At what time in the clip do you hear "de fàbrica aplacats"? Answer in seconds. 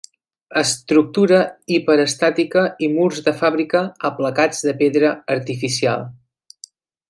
3.27-4.65